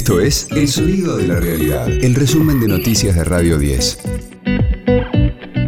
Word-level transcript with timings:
Esto 0.00 0.18
es 0.18 0.48
El 0.50 0.66
Sonido 0.66 1.18
de 1.18 1.28
la 1.28 1.38
Realidad, 1.38 1.86
el 1.86 2.14
resumen 2.14 2.58
de 2.58 2.68
noticias 2.68 3.14
de 3.14 3.22
Radio 3.22 3.58
10. 3.58 3.98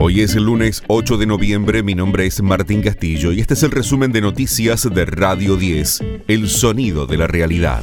Hoy 0.01 0.23
es 0.23 0.35
el 0.35 0.45
lunes 0.45 0.83
8 0.87 1.19
de 1.19 1.27
noviembre, 1.27 1.83
mi 1.83 1.95
nombre 1.95 2.25
es 2.25 2.41
Martín 2.41 2.81
Castillo 2.81 3.33
y 3.33 3.41
este 3.41 3.53
es 3.53 3.63
el 3.63 3.71
resumen 3.71 4.11
de 4.11 4.23
noticias 4.23 4.89
de 4.91 5.05
Radio 5.05 5.57
10, 5.57 6.01
El 6.29 6.49
Sonido 6.49 7.07
de 7.07 7.19
la 7.19 7.27
Realidad. 7.27 7.83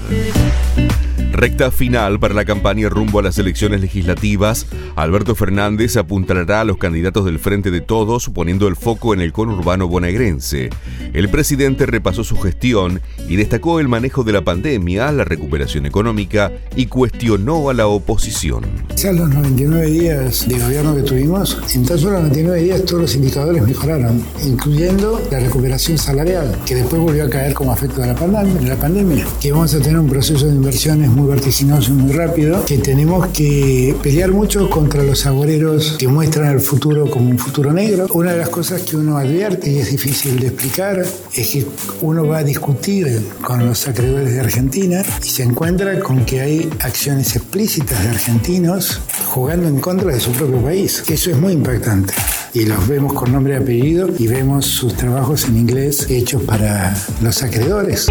Recta 1.40 1.72
final 1.72 2.20
para 2.20 2.34
la 2.34 2.44
campaña 2.44 2.90
rumbo 2.90 3.20
a 3.20 3.24
las 3.24 3.38
elecciones 3.38 3.80
legislativas. 3.80 4.66
Alberto 4.98 5.36
Fernández 5.36 5.96
apuntará 5.96 6.60
a 6.60 6.66
los 6.66 6.76
candidatos 6.76 7.24
del 7.24 7.40
Frente 7.40 7.72
de 7.72 7.80
Todos, 7.80 8.30
poniendo 8.30 8.68
el 8.68 8.76
foco 8.76 9.14
en 9.14 9.22
el 9.22 9.32
conurbano 9.32 9.88
bonaerense. 9.88 10.70
El 11.14 11.30
presidente 11.30 11.86
repasó 11.86 12.26
su 12.26 12.36
gestión 12.36 13.00
y 13.30 13.38
destacó 13.38 13.80
el 13.80 13.88
manejo 13.88 14.26
de 14.26 14.34
la 14.34 14.42
pandemia, 14.42 15.14
la 15.14 15.24
recuperación 15.24 15.86
económica 15.86 16.52
y 16.76 16.88
cuestionó 16.88 17.70
a 17.70 17.74
la 17.74 17.88
oposición. 17.88 18.66
Ya 18.98 19.14
los 19.14 19.30
99 19.30 19.92
días 19.92 20.46
de 20.46 20.60
gobierno 20.60 20.94
que 20.94 21.04
tuvimos, 21.04 21.58
en 21.74 21.86
tan 21.86 22.00
solo 22.00 22.20
99 22.20 22.64
días 22.64 22.84
todos 22.84 23.04
los 23.04 23.16
indicadores 23.16 23.64
mejoraron, 23.64 24.22
incluyendo 24.44 25.22
la 25.32 25.40
recuperación 25.40 25.98
salarial, 25.98 26.60
que 26.66 26.76
después 26.76 27.02
volvió 27.02 27.24
a 27.24 27.30
caer 27.30 27.54
como 27.54 27.74
efecto 27.74 28.02
de 28.02 28.08
la 28.08 28.16
pandemia, 28.16 28.60
de 28.60 28.68
la 28.68 28.76
pandemia 28.76 29.26
que 29.40 29.54
vamos 29.54 29.74
a 29.74 29.80
tener 29.80 29.98
un 29.98 30.10
proceso 30.10 30.46
de 30.46 30.54
inversiones 30.54 31.10
muy 31.10 31.29
vertiginoso 31.30 31.92
y 31.92 31.96
muy 31.96 32.12
rápido, 32.12 32.66
que 32.66 32.78
tenemos 32.78 33.28
que 33.28 33.96
pelear 34.02 34.32
mucho 34.32 34.70
contra 34.70 35.04
los 35.04 35.26
agoreros 35.26 35.96
que 35.98 36.08
muestran 36.08 36.54
el 36.54 36.60
futuro 36.60 37.10
como 37.10 37.30
un 37.30 37.38
futuro 37.38 37.72
negro. 37.72 38.08
Una 38.14 38.34
de 38.34 38.40
las 38.40 38.50
cosas 38.50 38.82
que 38.82 38.98
uno 38.98 39.18
advierte 39.18 39.70
y 39.72 39.80
es 39.80 39.92
difícil 39.92 40.40
de 40.40 40.48
explicar 40.48 41.06
es 41.34 41.50
que 41.50 41.66
uno 42.02 42.28
va 42.28 42.40
a 42.40 42.44
discutir 42.44 43.22
con 43.42 43.66
los 43.66 43.88
acreedores 43.88 44.34
de 44.34 44.40
Argentina 44.40 45.04
y 45.24 45.30
se 45.30 45.44
encuentra 45.44 46.00
con 46.00 46.26
que 46.26 46.42
hay 46.42 46.70
acciones 46.80 47.36
explícitas 47.36 48.04
de 48.04 48.10
argentinos 48.10 49.00
jugando 49.28 49.68
en 49.68 49.80
contra 49.80 50.12
de 50.12 50.20
su 50.20 50.32
propio 50.32 50.62
país. 50.62 51.04
Eso 51.08 51.32
es 51.32 51.38
muy 51.38 51.54
impactante 51.54 52.14
y 52.54 52.66
los 52.66 52.88
vemos 52.88 53.14
con 53.14 53.32
nombre 53.32 53.54
y 53.54 53.58
apellido 53.58 54.10
y 54.18 54.28
vemos 54.28 54.66
sus 54.66 54.96
trabajos 54.96 55.46
en 55.46 55.58
inglés 55.58 56.08
hechos 56.10 56.44
para 56.44 56.96
los 57.22 57.44
acreedores. 57.44 58.08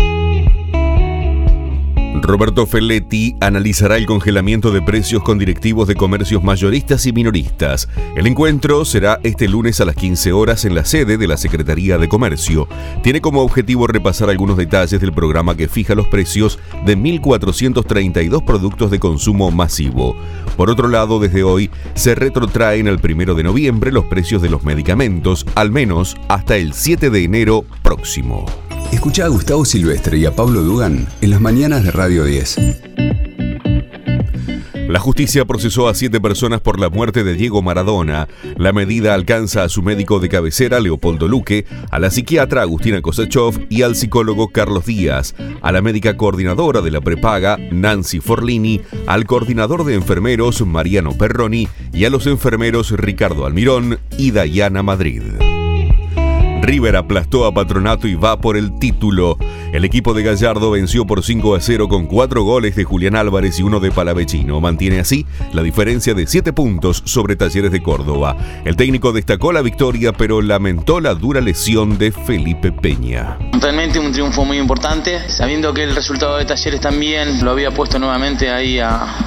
Roberto 2.28 2.66
Felletti 2.66 3.36
analizará 3.40 3.96
el 3.96 4.04
congelamiento 4.04 4.70
de 4.70 4.82
precios 4.82 5.22
con 5.22 5.38
directivos 5.38 5.88
de 5.88 5.94
comercios 5.94 6.44
mayoristas 6.44 7.06
y 7.06 7.12
minoristas. 7.14 7.88
El 8.16 8.26
encuentro 8.26 8.84
será 8.84 9.18
este 9.22 9.48
lunes 9.48 9.80
a 9.80 9.86
las 9.86 9.96
15 9.96 10.32
horas 10.34 10.66
en 10.66 10.74
la 10.74 10.84
sede 10.84 11.16
de 11.16 11.26
la 11.26 11.38
Secretaría 11.38 11.96
de 11.96 12.06
Comercio. 12.06 12.68
Tiene 13.02 13.22
como 13.22 13.40
objetivo 13.40 13.86
repasar 13.86 14.28
algunos 14.28 14.58
detalles 14.58 15.00
del 15.00 15.14
programa 15.14 15.56
que 15.56 15.68
fija 15.68 15.94
los 15.94 16.06
precios 16.08 16.58
de 16.84 16.98
1.432 16.98 18.44
productos 18.44 18.90
de 18.90 18.98
consumo 18.98 19.50
masivo. 19.50 20.14
Por 20.54 20.68
otro 20.68 20.88
lado, 20.88 21.20
desde 21.20 21.44
hoy 21.44 21.70
se 21.94 22.14
retrotraen 22.14 22.88
al 22.88 22.98
primero 22.98 23.36
de 23.36 23.44
noviembre 23.44 23.90
los 23.90 24.04
precios 24.04 24.42
de 24.42 24.50
los 24.50 24.64
medicamentos, 24.64 25.46
al 25.54 25.72
menos 25.72 26.14
hasta 26.28 26.58
el 26.58 26.74
7 26.74 27.08
de 27.08 27.24
enero 27.24 27.64
próximo. 27.82 28.44
Escucha 28.92 29.26
a 29.26 29.28
Gustavo 29.28 29.64
Silvestre 29.64 30.18
y 30.18 30.26
a 30.26 30.34
Pablo 30.34 30.62
Dugan 30.62 31.06
en 31.20 31.30
las 31.30 31.40
mañanas 31.40 31.84
de 31.84 31.90
Radio 31.90 32.24
10. 32.24 32.56
La 34.88 34.98
justicia 34.98 35.44
procesó 35.44 35.86
a 35.86 35.94
siete 35.94 36.18
personas 36.18 36.62
por 36.62 36.80
la 36.80 36.88
muerte 36.88 37.22
de 37.22 37.34
Diego 37.34 37.60
Maradona. 37.60 38.26
La 38.56 38.72
medida 38.72 39.12
alcanza 39.12 39.62
a 39.62 39.68
su 39.68 39.82
médico 39.82 40.18
de 40.18 40.30
cabecera, 40.30 40.80
Leopoldo 40.80 41.28
Luque, 41.28 41.66
a 41.90 41.98
la 41.98 42.10
psiquiatra 42.10 42.62
Agustina 42.62 43.02
Kosachov 43.02 43.66
y 43.68 43.82
al 43.82 43.96
psicólogo 43.96 44.48
Carlos 44.48 44.86
Díaz, 44.86 45.34
a 45.60 45.72
la 45.72 45.82
médica 45.82 46.16
coordinadora 46.16 46.80
de 46.80 46.90
la 46.90 47.02
prepaga, 47.02 47.58
Nancy 47.70 48.20
Forlini, 48.20 48.80
al 49.06 49.26
coordinador 49.26 49.84
de 49.84 49.92
enfermeros, 49.92 50.64
Mariano 50.66 51.12
Perroni, 51.12 51.68
y 51.92 52.06
a 52.06 52.10
los 52.10 52.26
enfermeros 52.26 52.90
Ricardo 52.92 53.44
Almirón 53.44 53.98
y 54.16 54.30
Dayana 54.30 54.82
Madrid. 54.82 55.22
River 56.68 56.96
aplastó 56.96 57.46
a 57.46 57.54
Patronato 57.54 58.06
y 58.06 58.14
va 58.14 58.42
por 58.42 58.58
el 58.58 58.78
título. 58.78 59.38
El 59.70 59.84
equipo 59.84 60.14
de 60.14 60.22
Gallardo 60.22 60.70
venció 60.70 61.06
por 61.06 61.22
5 61.22 61.54
a 61.54 61.60
0 61.60 61.88
con 61.88 62.06
4 62.06 62.42
goles 62.42 62.74
de 62.74 62.84
Julián 62.84 63.16
Álvarez 63.16 63.58
y 63.58 63.62
uno 63.62 63.80
de 63.80 63.90
Palavecino. 63.90 64.60
Mantiene 64.62 64.98
así 64.98 65.26
la 65.52 65.62
diferencia 65.62 66.14
de 66.14 66.26
7 66.26 66.54
puntos 66.54 67.02
sobre 67.04 67.36
Talleres 67.36 67.70
de 67.70 67.82
Córdoba. 67.82 68.34
El 68.64 68.76
técnico 68.76 69.12
destacó 69.12 69.52
la 69.52 69.60
victoria, 69.60 70.12
pero 70.14 70.40
lamentó 70.40 71.00
la 71.00 71.14
dura 71.14 71.42
lesión 71.42 71.98
de 71.98 72.12
Felipe 72.12 72.72
Peña. 72.72 73.36
Realmente 73.60 73.98
un 73.98 74.10
triunfo 74.10 74.46
muy 74.46 74.56
importante, 74.56 75.28
sabiendo 75.28 75.74
que 75.74 75.84
el 75.84 75.94
resultado 75.94 76.38
de 76.38 76.46
Talleres 76.46 76.80
también 76.80 77.44
lo 77.44 77.50
había 77.50 77.70
puesto 77.70 77.98
nuevamente 77.98 78.50
ahí 78.50 78.78
a, 78.78 79.24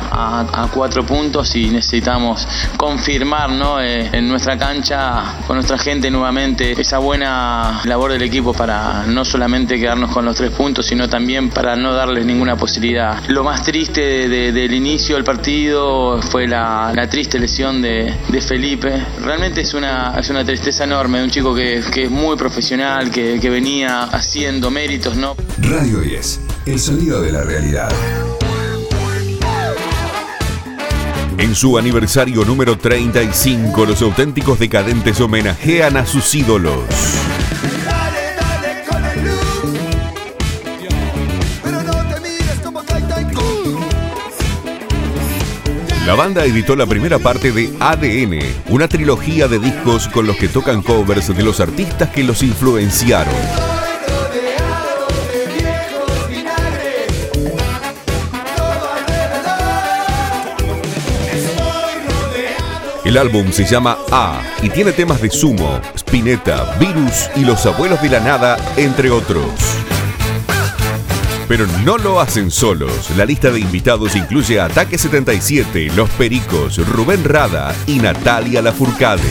4 0.73 1.05
puntos 1.05 1.55
y 1.55 1.67
necesitamos 1.69 2.47
confirmar. 2.77 3.51
Eh, 3.81 4.09
en 4.13 4.27
nuestra 4.27 4.57
cancha, 4.57 5.39
con 5.47 5.55
nuestra 5.55 5.77
gente 5.77 6.09
nuevamente, 6.09 6.79
esa 6.79 6.99
buena 6.99 7.81
labor 7.85 8.11
del 8.11 8.21
equipo 8.21 8.53
para 8.53 9.03
no 9.07 9.25
solamente 9.25 9.79
quedarnos 9.79 10.11
con 10.11 10.25
los 10.25 10.30
tres 10.35 10.51
puntos, 10.51 10.85
sino 10.85 11.07
también 11.09 11.49
para 11.49 11.75
no 11.75 11.93
darles 11.93 12.25
ninguna 12.25 12.55
posibilidad. 12.55 13.21
Lo 13.27 13.43
más 13.43 13.63
triste 13.63 14.01
del 14.29 14.73
inicio 14.73 15.15
del 15.15 15.23
partido 15.23 16.21
fue 16.21 16.47
la, 16.47 16.93
triste 17.09 17.39
lesión 17.39 17.81
de, 17.81 18.13
Felipe. 18.47 18.91
Realmente 19.21 19.61
es 19.61 19.73
una, 19.73 20.15
es 20.19 20.29
una 20.29 20.43
tristeza 20.43 20.83
enorme, 20.83 21.23
un 21.23 21.29
chico 21.29 21.53
que, 21.53 21.77
es 21.77 22.11
muy 22.11 22.35
profesional, 22.35 23.11
que, 23.11 23.39
que 23.39 23.49
venía 23.49 24.03
haciendo 24.03 24.71
méritos, 24.71 25.15
¿no? 25.15 25.35
Radio 25.59 25.99
10, 25.99 26.41
el 26.65 26.79
sonido 26.79 27.21
de 27.21 27.31
la 27.31 27.43
realidad. 27.43 27.91
En 31.37 31.55
su 31.55 31.77
aniversario 31.77 32.45
número 32.45 32.77
35, 32.77 33.85
los 33.85 34.01
auténticos 34.03 34.59
decadentes 34.59 35.19
homenajean 35.19 35.97
a 35.97 36.05
sus 36.05 36.35
ídolos. 36.35 36.83
La 46.11 46.17
banda 46.17 46.43
editó 46.43 46.75
la 46.75 46.85
primera 46.85 47.19
parte 47.19 47.53
de 47.53 47.71
ADN, 47.79 48.39
una 48.67 48.89
trilogía 48.89 49.47
de 49.47 49.59
discos 49.59 50.09
con 50.09 50.27
los 50.27 50.35
que 50.35 50.49
tocan 50.49 50.81
covers 50.81 51.33
de 51.33 51.41
los 51.41 51.61
artistas 51.61 52.09
que 52.09 52.21
los 52.21 52.43
influenciaron. 52.43 53.33
El 63.05 63.17
álbum 63.17 63.53
se 63.53 63.63
llama 63.63 63.97
A 64.11 64.41
y 64.61 64.69
tiene 64.69 64.91
temas 64.91 65.21
de 65.21 65.29
Sumo, 65.29 65.79
Spinetta, 65.95 66.75
Virus 66.77 67.29
y 67.37 67.45
Los 67.45 67.65
Abuelos 67.65 68.01
de 68.01 68.09
la 68.09 68.19
Nada, 68.19 68.57
entre 68.75 69.11
otros. 69.11 69.47
Pero 71.51 71.67
no 71.83 71.97
lo 71.97 72.21
hacen 72.21 72.49
solos. 72.49 73.09
La 73.17 73.25
lista 73.25 73.51
de 73.51 73.59
invitados 73.59 74.15
incluye 74.15 74.57
a 74.57 74.67
Ataque 74.67 74.97
77, 74.97 75.91
Los 75.97 76.09
Pericos, 76.11 76.77
Rubén 76.87 77.25
Rada 77.25 77.75
y 77.87 77.99
Natalia 77.99 78.61
Lafourcade. 78.61 79.21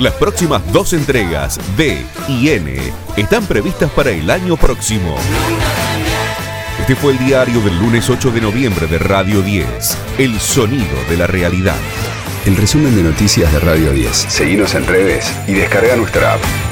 Las 0.00 0.14
próximas 0.14 0.62
dos 0.72 0.92
entregas, 0.94 1.60
D 1.76 2.04
y 2.26 2.48
N, 2.48 2.92
están 3.16 3.46
previstas 3.46 3.88
para 3.92 4.10
el 4.10 4.28
año 4.30 4.56
próximo. 4.56 5.14
Este 6.80 6.96
fue 6.96 7.12
el 7.12 7.18
diario 7.18 7.60
del 7.60 7.78
lunes 7.78 8.08
8 8.08 8.30
de 8.30 8.40
noviembre 8.40 8.86
de 8.86 8.98
Radio 8.98 9.42
10, 9.42 9.98
El 10.18 10.40
Sonido 10.40 10.96
de 11.10 11.16
la 11.18 11.26
Realidad. 11.26 11.76
El 12.46 12.56
resumen 12.56 12.96
de 12.96 13.02
noticias 13.02 13.52
de 13.52 13.60
Radio 13.60 13.92
10. 13.92 14.16
Seguimos 14.16 14.74
en 14.74 14.86
redes 14.86 15.30
y 15.46 15.52
descarga 15.52 15.94
nuestra 15.94 16.32
app. 16.32 16.69